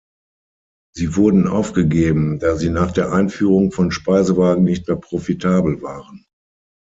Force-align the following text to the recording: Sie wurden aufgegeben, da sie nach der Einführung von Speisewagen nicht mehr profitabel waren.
Sie 0.95 1.15
wurden 1.15 1.47
aufgegeben, 1.47 2.39
da 2.39 2.55
sie 2.55 2.69
nach 2.71 2.91
der 2.91 3.11
Einführung 3.13 3.71
von 3.71 3.91
Speisewagen 3.91 4.63
nicht 4.63 4.87
mehr 4.87 4.97
profitabel 4.97 5.83
waren. 5.83 6.25